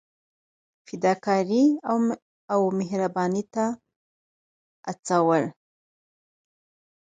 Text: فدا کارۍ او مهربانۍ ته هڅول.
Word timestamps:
فدا 0.87 1.13
کارۍ 1.25 1.65
او 2.53 2.59
مهربانۍ 2.79 3.43
ته 3.53 3.65
هڅول. 4.87 5.43